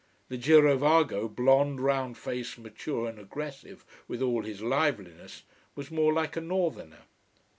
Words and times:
The 0.29 0.37
girovago, 0.39 1.27
blond, 1.29 1.79
round 1.79 2.17
faced, 2.17 2.57
mature 2.57 3.07
and 3.07 3.19
aggressive 3.19 3.85
with 4.07 4.19
all 4.19 4.41
his 4.41 4.63
liveliness, 4.63 5.43
was 5.75 5.91
more 5.91 6.11
like 6.11 6.35
a 6.35 6.41
northerner. 6.41 7.03